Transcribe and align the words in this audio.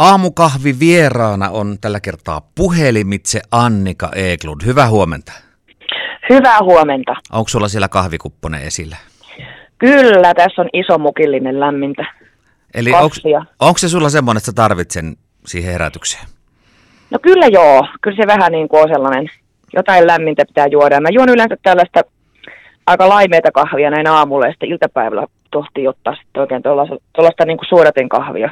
Aamukahvi 0.00 0.74
vieraana 0.80 1.50
on 1.50 1.76
tällä 1.80 2.00
kertaa 2.00 2.40
puhelimitse 2.54 3.40
Annika 3.50 4.10
Eklund. 4.14 4.60
Hyvää 4.66 4.88
huomenta. 4.88 5.32
Hyvää 6.30 6.58
huomenta. 6.62 7.12
Onko 7.32 7.48
sulla 7.48 7.68
siellä 7.68 7.88
kahvikupponen 7.88 8.62
esillä? 8.62 8.96
Kyllä, 9.78 10.34
tässä 10.34 10.62
on 10.62 10.68
iso 10.72 10.98
mukillinen 10.98 11.60
lämmintä. 11.60 12.04
Eli 12.74 12.90
onko 13.60 13.78
se 13.78 13.88
sulla 13.88 14.08
semmoinen, 14.08 14.38
että 14.38 14.46
sä 14.46 14.52
tarvitset 14.52 15.04
siihen 15.46 15.72
herätykseen? 15.72 16.24
No 17.10 17.18
kyllä 17.22 17.46
joo, 17.46 17.86
kyllä 18.00 18.16
se 18.16 18.26
vähän 18.26 18.52
niin 18.52 18.68
kuin 18.68 18.82
on 18.82 18.88
sellainen, 18.88 19.30
jotain 19.72 20.06
lämmintä 20.06 20.44
pitää 20.46 20.66
juoda. 20.66 21.00
Mä 21.00 21.08
juon 21.12 21.28
yleensä 21.28 21.56
tällaista 21.62 22.00
aika 22.86 23.08
laimeita 23.08 23.52
kahvia 23.52 23.90
näin 23.90 24.06
aamulla 24.06 24.46
ja 24.46 24.52
sitten 24.52 24.68
iltapäivällä 24.68 25.26
tohtii 25.50 25.88
ottaa 25.88 26.14
sitten 26.14 26.40
oikein 26.40 26.62
tuollaista, 26.62 26.96
tuollaista 27.12 27.44
niin 27.44 27.58
kuin 27.58 27.68
suodatin 27.68 28.08
kahvia 28.08 28.50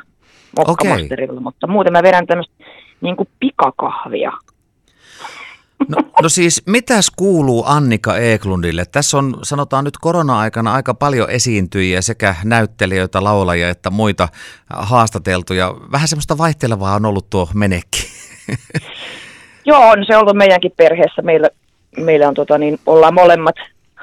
mokkamasterilla, 0.57 1.41
mutta 1.41 1.67
muuten 1.67 1.93
mä 1.93 2.03
vedän 2.03 2.27
tämmöistä 2.27 2.55
niin 3.01 3.17
kuin 3.17 3.29
pikakahvia. 3.41 4.33
No, 5.89 5.97
no 6.23 6.29
siis, 6.29 6.63
mitäs 6.67 7.11
kuuluu 7.17 7.65
Annika 7.67 8.17
Eklundille? 8.17 8.85
Tässä 8.93 9.19
on, 9.19 9.39
sanotaan 9.43 9.85
nyt 9.85 9.99
korona-aikana 10.01 10.75
aika 10.75 10.95
paljon 10.95 11.31
esiintyjiä, 11.31 12.03
sekä 12.03 12.35
näyttelijöitä, 12.45 13.25
laulajia 13.25 13.69
että 13.69 13.91
muita 13.91 14.29
haastateltuja. 14.71 15.75
Vähän 15.93 16.09
semmoista 16.09 16.39
vaihtelevaa 16.39 16.95
on 16.95 17.07
ollut 17.07 17.31
tuo 17.31 17.49
menekki. 17.55 18.07
Joo, 19.67 19.91
on 19.91 20.05
se 20.07 20.17
ollut 20.17 20.37
meidänkin 20.37 20.73
perheessä. 20.77 21.23
Meillä, 21.23 21.49
meillä 21.97 22.29
on, 22.29 22.35
tota, 22.35 22.59
niin, 22.59 22.79
ollaan 22.87 23.15
molemmat 23.15 23.57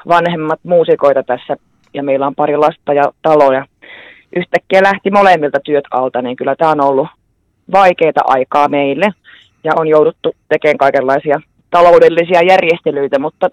vanhemmat 0.08 0.60
muusikoita 0.62 1.22
tässä 1.22 1.56
ja 1.94 2.02
meillä 2.02 2.26
on 2.26 2.34
pari 2.34 2.56
lasta 2.56 2.92
ja 2.92 3.12
taloja. 3.22 3.66
Yhtäkkiä 4.36 4.82
lähti 4.82 5.10
molemmilta 5.10 5.58
työt 5.64 5.84
alta, 5.90 6.22
niin 6.22 6.36
kyllä 6.36 6.56
tämä 6.56 6.70
on 6.70 6.80
ollut 6.80 7.08
vaikeita 7.72 8.20
aikaa 8.24 8.68
meille. 8.68 9.12
Ja 9.64 9.72
on 9.76 9.88
jouduttu 9.88 10.36
tekemään 10.48 10.78
kaikenlaisia 10.78 11.40
taloudellisia 11.70 12.42
järjestelyitä, 12.42 13.18
mutta 13.18 13.48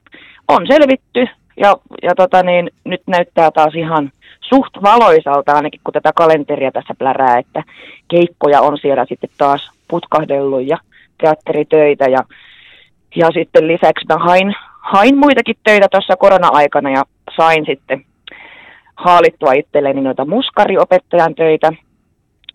on 0.47 0.67
selvitty. 0.67 1.27
Ja, 1.57 1.77
ja 2.03 2.15
tota 2.15 2.43
niin, 2.43 2.69
nyt 2.83 3.01
näyttää 3.07 3.51
taas 3.51 3.75
ihan 3.75 4.11
suht 4.41 4.73
valoisalta 4.83 5.53
ainakin, 5.53 5.81
kun 5.83 5.93
tätä 5.93 6.11
kalenteria 6.15 6.71
tässä 6.71 6.93
plärää, 6.99 7.37
että 7.37 7.63
keikkoja 8.07 8.61
on 8.61 8.77
siellä 8.77 9.05
sitten 9.09 9.29
taas 9.37 9.71
putkahdellut 9.87 10.67
ja 10.67 10.77
teatteritöitä 11.21 12.05
ja, 12.05 12.23
ja 13.15 13.27
sitten 13.33 13.67
lisäksi 13.67 14.05
mä 14.09 14.17
hain, 14.17 14.55
hain 14.79 15.17
muitakin 15.17 15.55
töitä 15.63 15.87
tuossa 15.91 16.15
korona-aikana 16.15 16.89
ja 16.89 17.03
sain 17.35 17.65
sitten 17.65 18.05
haalittua 18.95 19.53
itselleni 19.53 20.01
noita 20.01 20.25
muskariopettajan 20.25 21.35
töitä. 21.35 21.71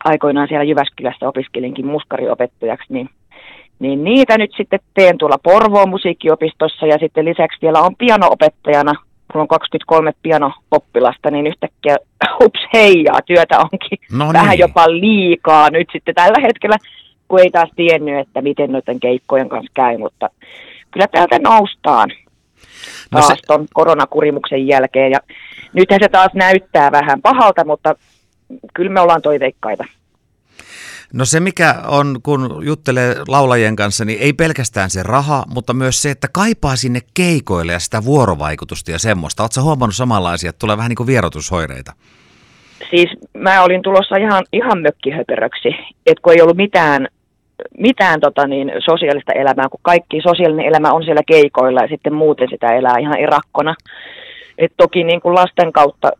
Aikoinaan 0.04 0.48
siellä 0.48 0.64
Jyväskylässä 0.64 1.28
opiskelinkin 1.28 1.86
muskariopettajaksi, 1.86 2.92
niin 2.92 3.10
niin 3.78 4.04
niitä 4.04 4.38
nyt 4.38 4.50
sitten 4.56 4.80
teen 4.94 5.18
tuolla 5.18 5.38
Porvoon 5.42 5.88
musiikkiopistossa 5.88 6.86
ja 6.86 6.98
sitten 7.00 7.24
lisäksi 7.24 7.58
vielä 7.62 7.80
on 7.80 7.96
pianoopettajana. 7.96 8.92
Mulla 9.34 9.42
on 9.42 9.48
23 9.48 10.12
pianopoppilasta, 10.22 11.30
niin 11.30 11.46
yhtäkkiä 11.46 11.96
ups 12.44 12.60
heijaa, 12.74 13.22
työtä 13.26 13.58
onkin 13.58 13.98
No 14.12 14.24
niin. 14.24 14.32
vähän 14.32 14.58
jopa 14.58 14.90
liikaa 14.90 15.70
nyt 15.70 15.88
sitten 15.92 16.14
tällä 16.14 16.40
hetkellä, 16.42 16.76
kun 17.28 17.40
ei 17.40 17.50
taas 17.50 17.70
tiennyt, 17.76 18.18
että 18.18 18.42
miten 18.42 18.72
noiden 18.72 19.00
keikkojen 19.00 19.48
kanssa 19.48 19.72
käy, 19.74 19.98
mutta 19.98 20.30
kyllä 20.90 21.06
täältä 21.06 21.38
noustaan 21.38 22.10
No 23.10 23.20
taas 23.20 23.26
se- 23.26 23.46
ton 23.46 23.66
koronakurimuksen 23.74 24.66
jälkeen 24.66 25.12
ja 25.12 25.18
nythän 25.72 26.00
se 26.02 26.08
taas 26.08 26.34
näyttää 26.34 26.92
vähän 26.92 27.22
pahalta, 27.22 27.64
mutta 27.64 27.94
kyllä 28.74 28.90
me 28.90 29.00
ollaan 29.00 29.22
toiveikkaita. 29.22 29.84
No 31.12 31.24
se 31.24 31.40
mikä 31.40 31.74
on, 31.86 32.20
kun 32.22 32.60
juttelee 32.64 33.16
laulajien 33.28 33.76
kanssa, 33.76 34.04
niin 34.04 34.18
ei 34.20 34.32
pelkästään 34.32 34.90
se 34.90 35.02
raha, 35.02 35.44
mutta 35.54 35.74
myös 35.74 36.02
se, 36.02 36.10
että 36.10 36.28
kaipaa 36.32 36.76
sinne 36.76 37.00
keikoille 37.14 37.72
ja 37.72 37.78
sitä 37.78 38.04
vuorovaikutusta 38.04 38.90
ja 38.90 38.98
semmoista. 38.98 39.42
Oletko 39.42 39.62
huomannut 39.62 39.96
samanlaisia, 39.96 40.50
että 40.50 40.58
tulee 40.58 40.76
vähän 40.76 40.88
niin 40.88 40.96
kuin 40.96 41.06
vierotushoireita? 41.06 41.92
siis 42.90 43.10
mä 43.34 43.62
olin 43.62 43.82
tulossa 43.82 44.16
ihan, 44.16 44.44
ihan 44.52 44.82
mökkihöperöksi, 44.82 45.68
että 46.06 46.22
kun 46.22 46.32
ei 46.32 46.42
ollut 46.42 46.56
mitään, 46.56 47.08
mitään 47.78 48.20
tota 48.20 48.46
niin, 48.46 48.72
sosiaalista 48.78 49.32
elämää, 49.32 49.68
kun 49.68 49.80
kaikki 49.82 50.20
sosiaalinen 50.20 50.66
elämä 50.66 50.92
on 50.92 51.04
siellä 51.04 51.22
keikoilla 51.26 51.80
ja 51.80 51.88
sitten 51.88 52.14
muuten 52.14 52.48
sitä 52.50 52.76
elää 52.76 52.98
ihan 53.00 53.18
erakkona. 53.18 53.74
Et 54.58 54.72
toki 54.76 55.04
niin 55.04 55.20
kuin 55.20 55.34
lasten 55.34 55.72
kautta, 55.72 56.10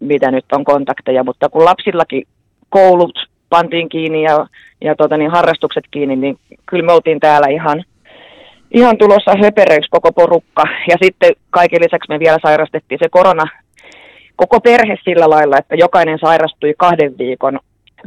mitä 0.00 0.30
nyt 0.30 0.44
on 0.52 0.64
kontakteja, 0.64 1.24
mutta 1.24 1.48
kun 1.48 1.64
lapsillakin 1.64 2.26
koulut 2.68 3.28
pantiin 3.48 3.88
kiinni 3.88 4.22
ja, 4.22 4.46
ja 4.80 4.94
tota 4.96 5.16
niin, 5.16 5.30
harrastukset 5.30 5.84
kiinni, 5.90 6.16
niin 6.16 6.38
kyllä 6.66 6.86
me 6.86 6.92
oltiin 6.92 7.20
täällä 7.20 7.48
ihan, 7.48 7.84
ihan 8.70 8.98
tulossa 8.98 9.34
höperöiksi 9.42 9.90
koko 9.90 10.12
porukka. 10.12 10.62
Ja 10.90 10.96
sitten 11.02 11.32
kaiken 11.50 11.82
lisäksi 11.82 12.08
me 12.08 12.18
vielä 12.18 12.38
sairastettiin 12.42 12.98
se 13.02 13.08
korona 13.08 13.44
koko 14.36 14.60
perhe 14.60 14.98
sillä 15.04 15.30
lailla, 15.30 15.58
että 15.58 15.74
jokainen 15.74 16.18
sairastui 16.18 16.74
kahden 16.78 17.18
viikon 17.18 17.58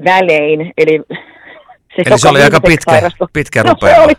välein. 0.05 0.73
Eli 0.77 1.01
se, 2.03 2.09
Eli 2.09 2.19
se 2.19 2.29
oli 2.29 2.41
aika 2.41 2.61
pitkä, 2.61 2.91
sairastui- 2.91 3.27
pitkä 3.33 3.63
no, 3.63 3.75
se 3.79 3.99
oli, 3.99 4.13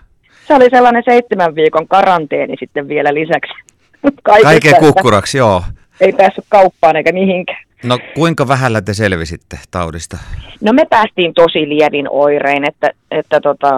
se 0.46 0.54
oli 0.54 0.70
sellainen 0.70 1.02
seitsemän 1.04 1.54
viikon 1.54 1.88
karanteeni 1.88 2.56
sitten 2.58 2.88
vielä 2.88 3.14
lisäksi. 3.14 3.52
Kaikesta, 4.22 4.48
Kaiken 4.48 4.74
kukkuraksi, 4.80 5.38
joo. 5.38 5.62
Ei 6.00 6.12
päässyt 6.12 6.44
kauppaan 6.48 6.96
eikä 6.96 7.12
mihinkään. 7.12 7.62
No 7.84 7.98
kuinka 8.14 8.48
vähällä 8.48 8.80
te 8.80 8.94
selvisitte 8.94 9.58
taudista? 9.70 10.16
No 10.60 10.72
me 10.72 10.84
päästiin 10.90 11.34
tosi 11.34 11.68
lievin 11.68 12.06
oirein, 12.10 12.68
että, 12.68 12.90
että 13.10 13.40
tota, 13.40 13.68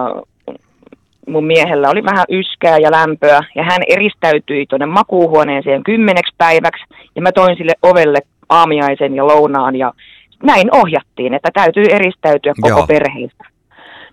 mun 1.27 1.45
miehellä 1.45 1.89
oli 1.89 2.03
vähän 2.03 2.25
yskää 2.29 2.77
ja 2.77 2.91
lämpöä 2.91 3.41
ja 3.55 3.63
hän 3.63 3.81
eristäytyi 3.87 4.65
tuonne 4.65 4.85
makuuhuoneeseen 4.85 5.83
kymmeneksi 5.83 6.35
päiväksi 6.37 6.83
ja 7.15 7.21
mä 7.21 7.31
toin 7.31 7.57
sille 7.57 7.73
ovelle 7.81 8.19
aamiaisen 8.49 9.15
ja 9.15 9.27
lounaan 9.27 9.75
ja 9.75 9.93
näin 10.43 10.75
ohjattiin, 10.75 11.33
että 11.33 11.49
täytyy 11.53 11.85
eristäytyä 11.85 12.53
koko 12.61 12.77
Joo. 12.77 12.87
perheestä. 12.87 13.43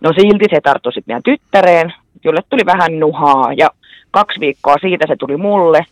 No 0.01 0.13
silti 0.13 0.45
se 0.51 0.61
tarttui 0.61 0.93
sitten 0.93 1.13
meidän 1.13 1.23
tyttäreen, 1.23 1.93
jolle 2.25 2.41
tuli 2.51 2.67
vähän 2.67 3.01
nuhaa 3.01 3.53
ja 3.53 3.71
kaksi 4.11 4.41
viikkoa 4.41 4.77
siitä 4.81 5.05
se 5.09 5.17
tuli 5.17 5.37
mulle. 5.37 5.87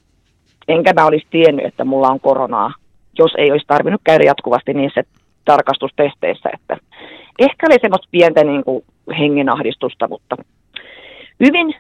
Enkä 0.69 0.93
mä 0.93 1.07
olisi 1.07 1.27
tiennyt, 1.31 1.67
että 1.67 1.85
mulla 1.85 2.09
on 2.09 2.21
koronaa, 2.21 2.75
jos 3.19 3.33
ei 3.39 3.51
olisi 3.51 3.67
tarvinnut 3.67 4.01
käydä 4.05 4.25
jatkuvasti 4.25 4.75
niissä 4.75 5.03
tarkastustesteissä. 5.45 6.49
Että 6.53 6.77
ehkä 7.39 7.67
oli 7.71 7.79
semmoista 7.81 8.09
pientä 8.11 8.45
niin 8.45 8.65
kuin 8.65 8.85
hengenahdistusta, 9.19 10.09
mutta 10.09 10.37
hyvin 11.41 11.75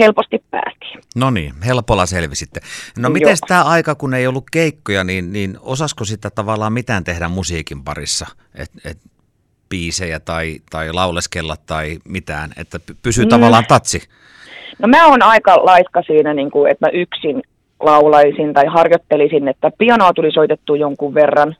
helposti 0.00 0.44
päästiin. 0.50 1.00
No 1.16 1.30
niin, 1.30 1.52
helpolla 1.66 2.06
selvisitte. 2.06 2.60
No 2.98 3.10
miten 3.10 3.36
tämä 3.48 3.64
aika, 3.64 3.94
kun 3.94 4.14
ei 4.14 4.26
ollut 4.26 4.44
keikkoja, 4.52 5.04
niin, 5.04 5.32
niin 5.32 5.58
osasko 5.60 6.04
sitä 6.04 6.30
tavallaan 6.30 6.72
mitään 6.72 7.04
tehdä 7.04 7.28
musiikin 7.28 7.84
parissa? 7.84 8.26
Et, 8.54 8.70
et, 8.84 8.98
biisejä 9.72 10.20
tai, 10.20 10.56
tai 10.70 10.92
lauleskella 10.92 11.56
tai 11.66 11.98
mitään, 12.08 12.50
että 12.56 12.78
py- 12.78 12.96
pysyy 13.02 13.24
Mm. 13.24 13.28
tavallaan 13.28 13.64
tatsi. 13.68 14.02
No 14.78 14.88
mä 14.88 15.06
oon 15.06 15.22
aika 15.22 15.56
laiska 15.66 16.02
siinä, 16.06 16.34
niin 16.34 16.50
kuin, 16.50 16.70
että 16.70 16.86
mä 16.86 16.90
yksin 16.92 17.42
laulaisin 17.80 18.54
tai 18.54 18.64
harjoittelisin, 18.66 19.48
että 19.48 19.70
pianoa 19.78 20.12
tuli 20.12 20.32
soitettu 20.32 20.74
jonkun 20.74 21.14
verran, 21.14 21.56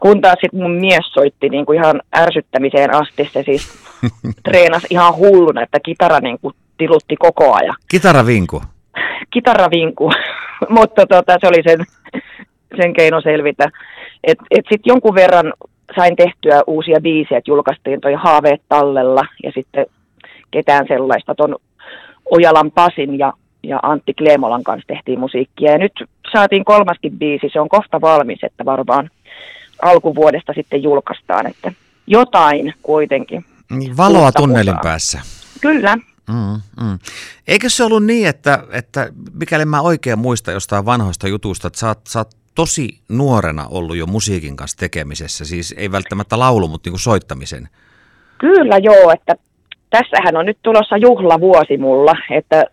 kun 0.00 0.20
taas 0.20 0.36
sit 0.40 0.52
mun 0.52 0.70
mies 0.70 1.12
soitti 1.12 1.48
niin 1.48 1.66
kuin 1.66 1.78
ihan 1.78 2.02
ärsyttämiseen 2.16 2.94
asti. 2.94 3.30
Se 3.32 3.42
siis 3.42 3.68
treenasi 4.44 4.86
ihan 4.90 5.14
hulluna, 5.16 5.62
että 5.62 5.78
kitara 5.84 6.20
niin 6.20 6.38
kuin 6.40 6.54
tilutti 6.78 7.16
koko 7.16 7.54
ajan. 7.54 7.76
Kitaravinku. 7.90 8.62
Kitaravinku, 9.30 10.10
mutta 10.78 11.06
tota, 11.06 11.36
se 11.40 11.46
oli 11.48 11.62
sen, 11.68 11.84
sen 12.76 12.92
keino 12.92 13.20
selvitä. 13.20 13.70
Et, 14.24 14.38
et 14.50 14.64
sitten 14.70 14.90
jonkun 14.90 15.14
verran 15.14 15.52
sain 15.96 16.16
tehtyä 16.16 16.62
uusia 16.66 17.00
biisejä, 17.00 17.38
että 17.38 17.50
julkaistiin 17.50 18.00
toi 18.00 18.14
Haaveet 18.14 18.62
tallella 18.68 19.22
ja 19.42 19.52
sitten 19.54 19.86
ketään 20.50 20.86
sellaista 20.88 21.34
ton 21.34 21.56
Ojalan 22.30 22.70
Pasin 22.70 23.18
ja, 23.18 23.32
ja 23.62 23.80
Antti 23.82 24.14
Kleemolan 24.14 24.64
kanssa 24.64 24.86
tehtiin 24.86 25.20
musiikkia. 25.20 25.72
Ja 25.72 25.78
nyt 25.78 25.92
saatiin 26.32 26.64
kolmaskin 26.64 27.18
biisi, 27.18 27.48
se 27.52 27.60
on 27.60 27.68
kohta 27.68 28.00
valmis, 28.00 28.38
että 28.42 28.64
varmaan 28.64 29.10
alkuvuodesta 29.82 30.52
sitten 30.52 30.82
julkaistaan, 30.82 31.46
että 31.46 31.72
jotain 32.06 32.74
kuitenkin. 32.82 33.44
Niin, 33.70 33.96
Valoa 33.96 34.32
tunnelin 34.32 34.74
musaa. 34.74 34.82
päässä. 34.82 35.20
Kyllä, 35.60 35.98
Mm, 36.28 36.60
mm. 36.84 36.98
Eikö 37.48 37.70
se 37.70 37.84
ollut 37.84 38.04
niin, 38.04 38.28
että, 38.28 38.64
että 38.72 39.12
mikäli 39.32 39.64
mä 39.64 39.80
oikein 39.80 40.18
muistan 40.18 40.54
jostain 40.54 40.84
vanhoista 40.84 41.28
jutusta, 41.28 41.66
että 41.66 41.78
sä 41.78 41.88
oot, 41.88 42.00
sä 42.08 42.18
oot 42.18 42.30
tosi 42.54 42.88
nuorena 43.08 43.66
ollut 43.70 43.96
jo 43.96 44.06
musiikin 44.06 44.56
kanssa 44.56 44.78
tekemisessä, 44.78 45.44
siis 45.44 45.74
ei 45.78 45.92
välttämättä 45.92 46.38
laulu, 46.38 46.68
mutta 46.68 46.86
niin 46.86 46.92
kuin 46.92 47.00
soittamisen. 47.00 47.68
Kyllä 48.38 48.78
joo, 48.78 49.10
että 49.12 49.34
tässähän 49.90 50.36
on 50.36 50.46
nyt 50.46 50.58
tulossa 50.62 50.96
juhlavuosi 50.96 51.76
mulla, 51.76 52.12
että 52.30 52.64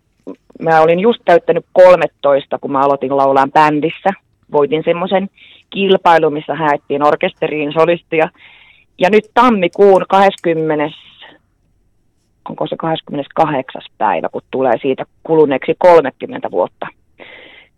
mä 0.62 0.82
olin 0.82 1.00
just 1.00 1.22
täyttänyt 1.26 1.66
13, 1.74 2.60
kun 2.60 2.72
mä 2.72 2.82
aloitin 2.82 3.18
laulaan 3.18 3.52
bändissä. 3.52 4.10
Voitin 4.52 4.84
semmoisen 4.86 5.30
kilpailun, 5.70 6.34
missä 6.34 6.56
haettiin 6.56 7.04
orkesteriin 7.04 7.74
solistia. 7.74 8.30
ja 9.00 9.10
nyt 9.10 9.26
tammikuun 9.34 10.06
20, 10.10 10.96
onko 12.50 12.68
se 12.68 12.76
28. 12.76 13.82
päivä, 13.98 14.30
kun 14.32 14.42
tulee 14.52 14.74
siitä 14.82 15.06
kuluneeksi 15.24 15.76
30 15.78 16.52
vuotta 16.52 16.88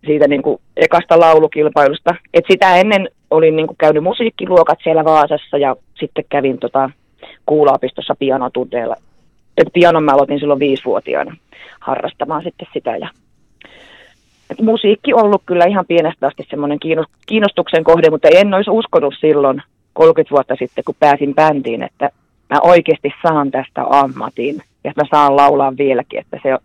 siitä 0.09 0.27
niin 0.27 0.41
kuin 0.41 0.61
ekasta 0.77 1.19
laulukilpailusta. 1.19 2.15
Et 2.33 2.45
sitä 2.51 2.75
ennen 2.75 3.09
olin 3.31 3.56
niin 3.56 3.67
kuin 3.67 3.77
käynyt 3.77 4.03
musiikkiluokat 4.03 4.79
siellä 4.83 5.06
Vaasassa 5.06 5.57
ja 5.57 5.75
sitten 6.00 6.25
kävin 6.29 6.59
tota 6.59 6.89
kuulaopistossa 7.45 8.15
pianotunteella. 8.19 8.95
Et 9.57 9.67
pianon 9.73 10.03
mä 10.03 10.11
aloitin 10.11 10.39
silloin 10.39 10.59
viisivuotiaana 10.59 11.35
harrastamaan 11.79 12.44
sitten 12.44 12.67
sitä. 12.73 12.97
Ja 12.97 13.09
et 14.50 14.61
musiikki 14.61 15.13
on 15.13 15.23
ollut 15.23 15.44
kyllä 15.45 15.65
ihan 15.65 15.85
pienestä 15.88 16.27
asti 16.27 16.47
semmoinen 16.50 16.79
kiinnostuksen 17.25 17.83
kohde, 17.83 18.09
mutta 18.09 18.27
en 18.27 18.53
olisi 18.53 18.69
uskonut 18.69 19.13
silloin 19.19 19.61
30 19.94 20.31
vuotta 20.31 20.56
sitten, 20.59 20.83
kun 20.83 20.95
pääsin 21.00 21.35
bändiin, 21.35 21.83
että 21.83 22.09
mä 22.50 22.59
oikeasti 22.61 23.13
saan 23.21 23.51
tästä 23.51 23.85
ammatin 23.89 24.61
ja 24.83 24.94
mä 24.95 25.03
saan 25.11 25.35
laulaa 25.35 25.77
vieläkin, 25.77 26.19
että 26.19 26.39
se 26.44 26.53
on, 26.53 26.59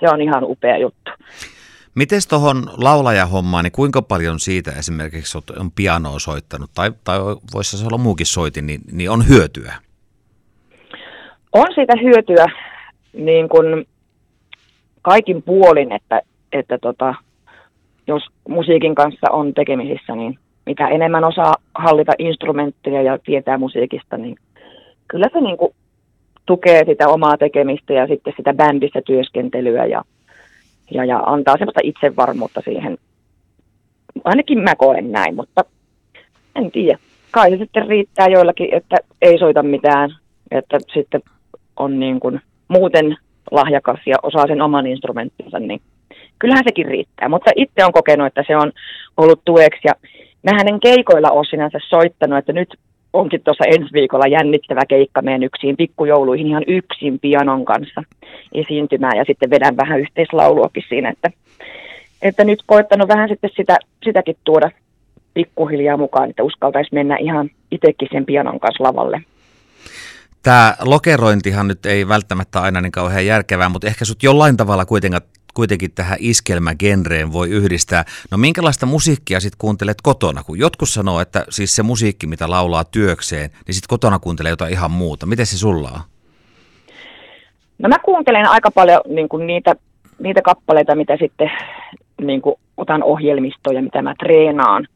se 0.00 0.08
on 0.08 0.20
ihan 0.20 0.44
upea 0.44 0.78
juttu. 0.78 1.10
Miten 1.94 2.20
tuohon 2.30 2.56
laulajahommaan, 2.76 3.64
niin 3.64 3.72
kuinka 3.72 4.02
paljon 4.02 4.40
siitä 4.40 4.70
esimerkiksi 4.78 5.38
on 5.38 5.70
pianoa 5.70 6.18
soittanut, 6.18 6.70
tai, 6.74 6.92
tai 7.04 7.18
voisi 7.54 7.78
se 7.78 7.86
olla 7.86 7.98
muukin 7.98 8.26
soitin, 8.26 8.66
niin, 8.66 8.80
niin 8.92 9.10
on 9.10 9.28
hyötyä? 9.28 9.74
On 11.52 11.66
siitä 11.74 11.92
hyötyä 12.02 12.46
niin 13.12 13.48
kuin 13.48 13.86
kaikin 15.02 15.42
puolin, 15.42 15.92
että, 15.92 16.20
että 16.52 16.78
tota, 16.78 17.14
jos 18.06 18.22
musiikin 18.48 18.94
kanssa 18.94 19.30
on 19.30 19.54
tekemisissä, 19.54 20.14
niin 20.14 20.38
mitä 20.66 20.88
enemmän 20.88 21.24
osaa 21.24 21.54
hallita 21.74 22.12
instrumentteja 22.18 23.02
ja 23.02 23.18
tietää 23.18 23.58
musiikista, 23.58 24.16
niin 24.16 24.36
kyllä 25.08 25.26
se 25.32 25.40
niin 25.40 25.56
kuin 25.56 25.74
tukee 26.46 26.84
sitä 26.86 27.08
omaa 27.08 27.36
tekemistä 27.36 27.92
ja 27.92 28.06
sitten 28.06 28.32
sitä 28.36 28.54
bändissä 28.54 29.02
työskentelyä 29.06 29.86
ja, 29.86 30.02
ja, 30.90 31.04
ja 31.04 31.18
antaa 31.18 31.56
sellaista 31.58 31.80
itsevarmuutta 31.82 32.60
siihen. 32.64 32.98
Ainakin 34.24 34.58
mä 34.58 34.76
koen 34.76 35.12
näin, 35.12 35.34
mutta 35.34 35.64
en 36.56 36.70
tiedä. 36.70 36.98
Kai 37.30 37.50
se 37.50 37.56
sitten 37.56 37.88
riittää 37.88 38.26
joillakin, 38.28 38.74
että 38.74 38.96
ei 39.22 39.38
soita 39.38 39.62
mitään, 39.62 40.10
että 40.50 40.78
sitten 40.94 41.22
on 41.76 42.00
niin 42.00 42.20
kuin 42.20 42.40
muuten 42.68 43.16
lahjakas 43.50 44.00
ja 44.06 44.16
osaa 44.22 44.46
sen 44.46 44.62
oman 44.62 44.86
instrumenttinsa, 44.86 45.58
niin 45.58 45.80
kyllähän 46.38 46.64
sekin 46.64 46.86
riittää. 46.86 47.28
Mutta 47.28 47.50
itse 47.56 47.84
on 47.84 47.92
kokenut, 47.92 48.26
että 48.26 48.44
se 48.46 48.56
on 48.56 48.72
ollut 49.16 49.40
tueksi 49.44 49.80
ja 49.84 49.92
mä 50.42 50.50
hänen 50.58 50.80
keikoilla 50.80 51.30
ole 51.30 51.44
sinänsä 51.44 51.78
soittanut, 51.88 52.38
että 52.38 52.52
nyt 52.52 52.74
onkin 53.14 53.40
tuossa 53.44 53.64
ensi 53.64 53.92
viikolla 53.92 54.26
jännittävä 54.26 54.80
keikka 54.88 55.22
meidän 55.22 55.42
yksin 55.42 55.76
pikkujouluihin 55.76 56.46
ihan 56.46 56.64
yksin 56.66 57.18
pianon 57.20 57.64
kanssa 57.64 58.02
esiintymään 58.52 59.16
ja 59.16 59.24
sitten 59.26 59.50
vedän 59.50 59.76
vähän 59.76 60.00
yhteislauluakin 60.00 60.84
siinä, 60.88 61.10
että, 61.10 61.30
että 62.22 62.44
nyt 62.44 62.62
koittanut 62.66 63.08
vähän 63.08 63.28
sitten 63.28 63.50
sitä, 63.56 63.78
sitäkin 64.04 64.36
tuoda 64.44 64.70
pikkuhiljaa 65.34 65.96
mukaan, 65.96 66.30
että 66.30 66.42
uskaltaisi 66.42 66.94
mennä 66.94 67.16
ihan 67.16 67.50
itsekin 67.70 68.08
sen 68.12 68.26
pianon 68.26 68.60
kanssa 68.60 68.84
lavalle. 68.84 69.22
Tämä 70.42 70.74
lokerointihan 70.84 71.68
nyt 71.68 71.86
ei 71.86 72.08
välttämättä 72.08 72.60
aina 72.60 72.80
niin 72.80 72.92
kauhean 72.92 73.26
järkevää, 73.26 73.68
mutta 73.68 73.86
ehkä 73.86 74.04
sut 74.04 74.22
jollain 74.22 74.56
tavalla 74.56 74.84
kuitenkin, 74.84 75.20
kuitenkin 75.54 75.90
tähän 75.94 76.18
iskelmägenreen 76.20 77.32
voi 77.32 77.50
yhdistää. 77.50 78.04
No 78.30 78.38
minkälaista 78.38 78.86
musiikkia 78.86 79.40
sitten 79.40 79.58
kuuntelet 79.58 79.98
kotona? 80.02 80.42
Kun 80.42 80.58
jotkut 80.58 80.88
sanoo, 80.88 81.20
että 81.20 81.44
siis 81.50 81.76
se 81.76 81.82
musiikki, 81.82 82.26
mitä 82.26 82.50
laulaa 82.50 82.84
työkseen, 82.84 83.50
niin 83.66 83.74
sitten 83.74 83.88
kotona 83.88 84.18
kuuntelee 84.18 84.50
jotain 84.50 84.72
ihan 84.72 84.90
muuta. 84.90 85.26
Miten 85.26 85.46
se 85.46 85.58
sulla 85.58 85.90
on? 85.94 86.00
No 87.78 87.88
mä 87.88 87.98
kuuntelen 87.98 88.48
aika 88.48 88.70
paljon 88.70 89.00
niin 89.08 89.28
kuin 89.28 89.46
niitä, 89.46 89.76
niitä 90.18 90.42
kappaleita, 90.42 90.94
mitä 90.94 91.16
sitten 91.16 91.50
niin 92.20 92.42
kuin 92.42 92.56
otan 92.76 93.02
ohjelmistoja, 93.02 93.82
mitä 93.82 94.02
mä 94.02 94.14
treenaan. 94.18 94.86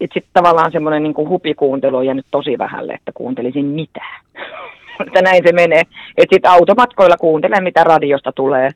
Sitten 0.00 0.22
tavallaan 0.32 0.72
semmoinen 0.72 1.02
niin 1.02 1.28
hupikuuntelu 1.28 1.96
on 1.96 2.06
jäänyt 2.06 2.26
tosi 2.30 2.58
vähälle, 2.58 2.92
että 2.92 3.12
kuuntelisin 3.14 3.66
mitään. 3.66 4.24
että 5.06 5.22
näin 5.22 5.42
se 5.46 5.52
menee. 5.52 5.82
Että 6.16 6.34
sitten 6.34 6.50
automatkoilla 6.50 7.16
kuuntelen, 7.16 7.62
mitä 7.62 7.84
radiosta 7.84 8.32
tulee. 8.32 8.70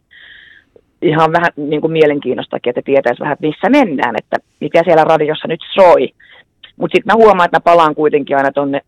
Ihan 1.03 1.33
vähän 1.33 1.51
niin 1.57 1.81
kuin 1.81 1.93
mielenkiinnostakin, 1.93 2.71
että 2.71 2.83
tietäisi 2.85 3.21
vähän, 3.21 3.37
missä 3.41 3.69
mennään, 3.69 4.15
että 4.19 4.37
mikä 4.61 4.83
siellä 4.85 5.05
radiossa 5.05 5.49
nyt 5.49 5.61
soi. 5.75 6.09
Mutta 6.77 6.97
sitten 6.97 7.13
mä 7.17 7.25
huomaan, 7.25 7.45
että 7.45 7.57
mä 7.57 7.61
palaan 7.61 7.95
kuitenkin 7.95 8.37
aina 8.37 8.53
tonne 8.53 8.81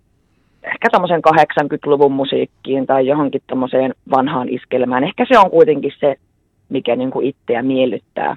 ehkä 0.63 0.89
tämmöisen 0.91 1.21
80-luvun 1.29 2.13
musiikkiin 2.13 2.87
tai 2.87 3.07
johonkin 3.07 3.43
tämmöiseen 3.47 3.95
vanhaan 4.11 4.49
iskelmään. 4.49 5.05
Ehkä 5.05 5.27
se 5.29 5.39
on 5.39 5.51
kuitenkin 5.51 5.93
se, 6.01 6.17
mikä 6.69 6.97
niin 6.97 7.11
kuin 7.11 7.27
itseä 7.27 7.63
miellyttää 7.63 8.37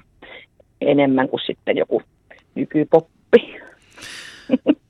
enemmän 0.80 1.28
kuin 1.28 1.40
sitten 1.46 1.76
joku 1.76 2.02
nykypoppi. 2.54 3.56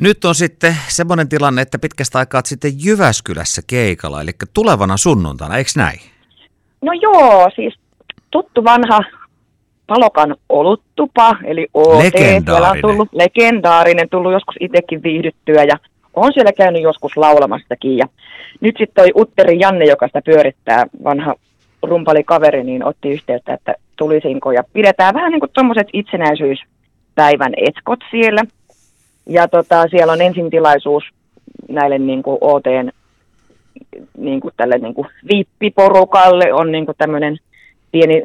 Nyt 0.00 0.24
on 0.24 0.34
sitten 0.34 0.76
semmoinen 0.88 1.28
tilanne, 1.28 1.62
että 1.62 1.78
pitkästä 1.78 2.18
aikaa 2.18 2.40
sitten 2.44 2.72
Jyväskylässä 2.84 3.62
keikalla, 3.66 4.20
eli 4.20 4.30
tulevana 4.54 4.96
sunnuntaina, 4.96 5.56
eikö 5.56 5.70
näin? 5.76 6.00
No 6.82 6.92
joo, 6.92 7.50
siis 7.54 7.74
tuttu 8.36 8.64
vanha 8.64 9.00
Palokan 9.86 10.36
oluttupa, 10.48 11.36
eli 11.44 11.66
OT. 11.74 12.02
Legendaarinen. 12.04 12.70
on 12.70 12.78
tullut 12.82 13.08
legendaarinen, 13.12 14.08
tullut 14.08 14.32
joskus 14.32 14.54
itsekin 14.60 15.02
viihdyttyä 15.02 15.64
ja 15.64 15.76
on 16.14 16.32
siellä 16.32 16.52
käynyt 16.52 16.82
joskus 16.82 17.16
laulamassakin. 17.16 17.96
Ja 17.96 18.06
nyt 18.60 18.74
sitten 18.78 19.04
toi 19.04 19.22
Utteri 19.22 19.60
Janne, 19.60 19.84
joka 19.84 20.06
sitä 20.06 20.22
pyörittää, 20.24 20.86
vanha 21.04 21.34
rumpali 21.82 22.24
kaveri, 22.24 22.64
niin 22.64 22.84
otti 22.84 23.08
yhteyttä, 23.10 23.54
että 23.54 23.74
tulisinko. 23.96 24.52
Ja 24.52 24.64
pidetään 24.72 25.14
vähän 25.14 25.32
niin 25.32 25.40
kuin 25.40 25.50
tuommoiset 25.52 25.88
itsenäisyyspäivän 25.92 27.52
etkot 27.56 28.00
siellä. 28.10 28.42
Ja 29.26 29.48
tota, 29.48 29.88
siellä 29.88 30.12
on 30.12 30.20
ensin 30.20 30.50
tilaisuus 30.50 31.04
näille 31.68 31.98
niin 31.98 32.22
kuin 32.22 32.38
OTn 32.40 32.90
niin 34.18 34.40
kuin 34.40 34.54
tälle 34.56 34.78
niin 34.78 34.94
kuin 34.94 35.08
viippiporukalle 35.32 36.52
on 36.52 36.72
niin 36.72 36.86
kuin 36.86 36.96
tämmöinen 36.98 37.38
pieni 37.96 38.22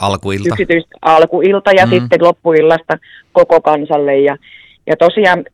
alkuilta, 0.00 0.48
yksityis, 0.48 0.84
alkuilta 1.02 1.72
ja 1.72 1.86
mm. 1.86 1.90
sitten 1.90 2.24
loppuillasta 2.24 2.98
koko 3.32 3.60
kansalle. 3.60 4.18
Ja, 4.18 4.36
ja 4.86 4.96
tosiaan 4.96 5.44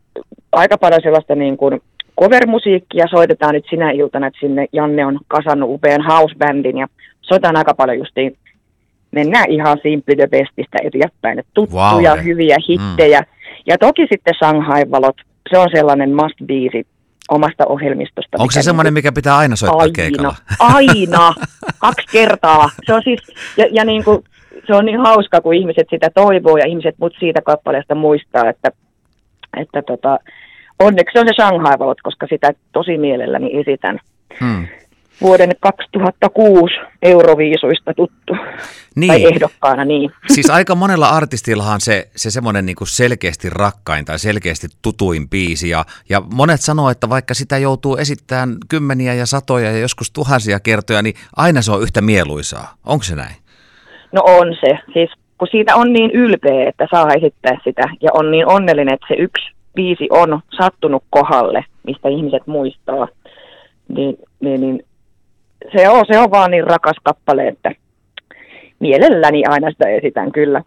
aika 0.52 0.78
paljon 0.78 1.00
sellaista 1.02 1.34
niin 1.34 1.56
kuin 1.56 1.80
cover-musiikkia 2.20 3.06
soitetaan 3.10 3.54
nyt 3.54 3.64
sinä 3.70 3.90
iltana, 3.90 4.26
että 4.26 4.40
sinne 4.40 4.66
Janne 4.72 5.06
on 5.06 5.18
kasannut 5.28 5.70
upean 5.70 6.02
house-bändin 6.02 6.78
ja 6.78 6.86
soitetaan 7.20 7.56
aika 7.56 7.74
paljon 7.74 7.98
justiin, 7.98 8.36
mennään 9.10 9.50
ihan 9.50 9.78
Simply 9.82 10.16
the 10.16 10.26
Bestistä 10.26 10.78
eteenpäin, 10.84 11.38
että 11.38 11.50
tuttuja, 11.54 12.14
wow. 12.14 12.24
hyviä 12.24 12.56
hittejä. 12.68 13.20
Mm. 13.20 13.26
Ja 13.66 13.78
toki 13.78 14.06
sitten 14.12 14.34
Shanghai-valot, 14.34 15.16
se 15.50 15.58
on 15.58 15.68
sellainen 15.74 16.10
must-biisi 16.10 16.86
omasta 17.30 17.66
ohjelmistosta. 17.66 18.36
Onko 18.38 18.50
se 18.50 18.62
semmoinen, 18.62 18.94
niinku 18.94 19.08
mikä 19.08 19.12
pitää 19.12 19.36
aina 19.36 19.56
soittaa 19.56 19.80
aina, 19.80 19.92
keikalla? 19.92 20.34
Aina, 20.58 21.34
kaksi 21.86 22.06
kertaa. 22.12 22.70
Se 22.86 22.94
on 22.94 23.02
siis, 23.04 23.20
ja, 23.56 23.66
ja 23.72 23.84
niin 23.84 24.04
kuin, 24.04 24.24
se 24.66 24.74
on 24.74 24.84
niin 24.84 25.00
hauska, 25.00 25.40
kun 25.40 25.54
ihmiset 25.54 25.86
sitä 25.90 26.10
toivoo 26.14 26.56
ja 26.56 26.66
ihmiset 26.66 26.94
mut 26.98 27.12
siitä 27.18 27.42
kappaleesta 27.42 27.94
muistaa, 27.94 28.48
että, 28.48 28.70
että 29.56 29.82
tota, 29.82 30.18
onneksi 30.78 31.18
on 31.18 31.26
se 31.26 31.32
Shanghai-valot, 31.34 32.00
koska 32.02 32.26
sitä 32.26 32.52
tosi 32.72 32.98
mielelläni 32.98 33.60
esitän. 33.60 33.98
Hmm 34.40 34.66
vuoden 35.20 35.50
2006 35.60 36.74
Euroviisuista 37.02 37.94
tuttu. 37.94 38.36
Niin. 38.96 39.08
Tai 39.08 39.24
ehdokkaana, 39.24 39.84
niin. 39.84 40.10
Siis 40.34 40.50
aika 40.50 40.74
monella 40.74 41.08
artistillahan 41.08 41.80
se, 41.80 42.08
se 42.16 42.30
semmoinen 42.30 42.66
niin 42.66 42.76
selkeästi 42.84 43.50
rakkain 43.50 44.04
tai 44.04 44.18
selkeästi 44.18 44.66
tutuin 44.82 45.28
biisi. 45.28 45.68
Ja, 45.68 45.84
ja 46.08 46.22
monet 46.34 46.60
sanoo, 46.60 46.90
että 46.90 47.08
vaikka 47.08 47.34
sitä 47.34 47.58
joutuu 47.58 47.96
esittämään 47.96 48.56
kymmeniä 48.68 49.14
ja 49.14 49.26
satoja 49.26 49.70
ja 49.70 49.78
joskus 49.78 50.10
tuhansia 50.10 50.60
kertoja, 50.60 51.02
niin 51.02 51.14
aina 51.36 51.62
se 51.62 51.72
on 51.72 51.82
yhtä 51.82 52.00
mieluisaa. 52.00 52.74
Onko 52.86 53.02
se 53.02 53.16
näin? 53.16 53.36
No 54.12 54.22
on 54.24 54.56
se. 54.60 54.78
Siis 54.92 55.10
kun 55.38 55.48
siitä 55.50 55.76
on 55.76 55.92
niin 55.92 56.10
ylpeä, 56.10 56.68
että 56.68 56.86
saa 56.90 57.12
esittää 57.12 57.58
sitä 57.64 57.82
ja 58.02 58.10
on 58.14 58.30
niin 58.30 58.46
onnellinen, 58.46 58.94
että 58.94 59.06
se 59.08 59.14
yksi 59.14 59.54
biisi 59.74 60.08
on 60.10 60.40
sattunut 60.56 61.04
kohalle, 61.10 61.64
mistä 61.86 62.08
ihmiset 62.08 62.46
muistaa, 62.46 63.08
niin, 63.88 64.16
niin, 64.40 64.60
niin 64.60 64.84
se 65.76 65.88
on, 65.88 66.04
se 66.06 66.18
on 66.18 66.30
vaan 66.30 66.50
niin 66.50 66.66
rakas 66.66 66.96
kappale, 67.02 67.48
että 67.48 67.72
mielelläni 68.80 69.42
aina 69.48 69.70
sitä 69.70 69.88
esitän 69.88 70.32
kyllä. 70.32 70.62